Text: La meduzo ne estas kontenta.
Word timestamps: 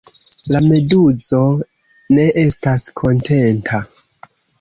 La 0.53 0.59
meduzo 0.67 1.41
ne 2.19 2.25
estas 2.45 2.87
kontenta. 3.03 3.83